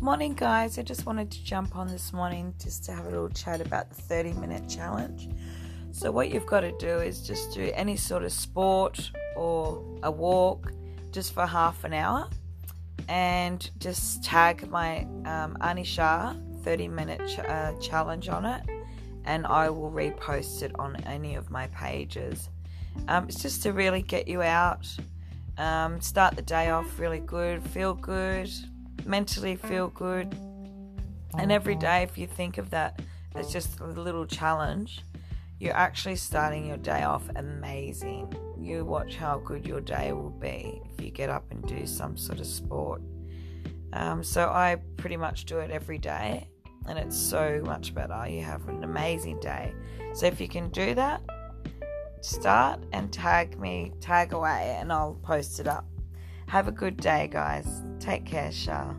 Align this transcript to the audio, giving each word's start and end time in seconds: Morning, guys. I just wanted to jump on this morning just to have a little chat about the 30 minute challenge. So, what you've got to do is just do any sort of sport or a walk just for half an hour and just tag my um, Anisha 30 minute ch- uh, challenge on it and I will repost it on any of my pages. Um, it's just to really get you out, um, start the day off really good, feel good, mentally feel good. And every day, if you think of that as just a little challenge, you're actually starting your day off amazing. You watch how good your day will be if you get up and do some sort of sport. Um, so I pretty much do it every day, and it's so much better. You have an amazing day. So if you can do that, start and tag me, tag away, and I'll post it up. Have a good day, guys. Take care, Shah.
Morning, 0.00 0.32
guys. 0.32 0.78
I 0.78 0.82
just 0.82 1.04
wanted 1.04 1.30
to 1.30 1.44
jump 1.44 1.76
on 1.76 1.86
this 1.86 2.14
morning 2.14 2.54
just 2.58 2.86
to 2.86 2.92
have 2.92 3.04
a 3.04 3.10
little 3.10 3.28
chat 3.28 3.60
about 3.60 3.90
the 3.90 4.00
30 4.00 4.32
minute 4.32 4.66
challenge. 4.66 5.28
So, 5.92 6.10
what 6.10 6.30
you've 6.30 6.46
got 6.46 6.60
to 6.60 6.72
do 6.78 7.00
is 7.00 7.20
just 7.20 7.52
do 7.52 7.70
any 7.74 7.96
sort 7.96 8.22
of 8.22 8.32
sport 8.32 9.10
or 9.36 9.84
a 10.02 10.10
walk 10.10 10.72
just 11.10 11.34
for 11.34 11.44
half 11.44 11.84
an 11.84 11.92
hour 11.92 12.30
and 13.10 13.70
just 13.78 14.24
tag 14.24 14.70
my 14.70 15.00
um, 15.26 15.58
Anisha 15.60 16.34
30 16.64 16.88
minute 16.88 17.20
ch- 17.28 17.40
uh, 17.40 17.74
challenge 17.74 18.30
on 18.30 18.46
it 18.46 18.62
and 19.26 19.46
I 19.46 19.68
will 19.68 19.90
repost 19.90 20.62
it 20.62 20.72
on 20.78 20.96
any 21.04 21.34
of 21.34 21.50
my 21.50 21.66
pages. 21.66 22.48
Um, 23.06 23.24
it's 23.28 23.42
just 23.42 23.62
to 23.64 23.74
really 23.74 24.00
get 24.00 24.28
you 24.28 24.40
out, 24.40 24.88
um, 25.58 26.00
start 26.00 26.36
the 26.36 26.42
day 26.42 26.70
off 26.70 26.98
really 26.98 27.20
good, 27.20 27.62
feel 27.62 27.92
good, 27.92 28.50
mentally 29.06 29.56
feel 29.56 29.88
good. 29.88 30.34
And 31.38 31.52
every 31.52 31.76
day, 31.76 32.02
if 32.02 32.18
you 32.18 32.26
think 32.26 32.58
of 32.58 32.70
that 32.70 33.00
as 33.34 33.52
just 33.52 33.80
a 33.80 33.86
little 33.86 34.26
challenge, 34.26 35.02
you're 35.58 35.76
actually 35.76 36.16
starting 36.16 36.66
your 36.66 36.78
day 36.78 37.02
off 37.02 37.28
amazing. 37.36 38.34
You 38.58 38.84
watch 38.84 39.16
how 39.16 39.38
good 39.38 39.66
your 39.66 39.80
day 39.80 40.12
will 40.12 40.30
be 40.30 40.80
if 40.92 41.04
you 41.04 41.10
get 41.10 41.30
up 41.30 41.44
and 41.50 41.66
do 41.66 41.86
some 41.86 42.16
sort 42.16 42.40
of 42.40 42.46
sport. 42.46 43.02
Um, 43.92 44.22
so 44.22 44.48
I 44.48 44.76
pretty 44.96 45.16
much 45.16 45.44
do 45.44 45.58
it 45.58 45.70
every 45.70 45.98
day, 45.98 46.48
and 46.86 46.98
it's 46.98 47.16
so 47.16 47.62
much 47.64 47.94
better. 47.94 48.26
You 48.28 48.42
have 48.42 48.68
an 48.68 48.84
amazing 48.84 49.40
day. 49.40 49.72
So 50.14 50.26
if 50.26 50.40
you 50.40 50.48
can 50.48 50.70
do 50.70 50.94
that, 50.94 51.20
start 52.20 52.84
and 52.92 53.12
tag 53.12 53.58
me, 53.58 53.92
tag 54.00 54.32
away, 54.32 54.76
and 54.80 54.92
I'll 54.92 55.14
post 55.22 55.60
it 55.60 55.66
up. 55.66 55.86
Have 56.50 56.66
a 56.66 56.72
good 56.72 56.96
day, 56.96 57.28
guys. 57.30 57.80
Take 58.00 58.26
care, 58.26 58.50
Shah. 58.50 58.92